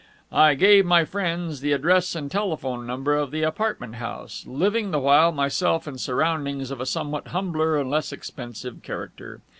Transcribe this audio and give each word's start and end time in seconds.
I 0.33 0.55
gave 0.55 0.83
my 0.83 1.05
friends 1.05 1.61
the 1.61 1.73
address 1.73 2.15
and 2.15 2.31
telephone 2.31 2.87
number 2.87 3.15
of 3.15 3.29
the 3.29 3.43
apartment 3.43 3.97
house, 3.97 4.45
living 4.47 4.89
the 4.89 4.97
while 4.97 5.31
myself 5.31 5.87
in 5.87 5.99
surroundings 5.99 6.71
of 6.71 6.81
a 6.81 6.87
somewhat 6.87 7.27
humbler 7.27 7.77
and 7.79 7.87
less 7.91 8.11
expensive 8.11 8.81
character. 8.81 9.41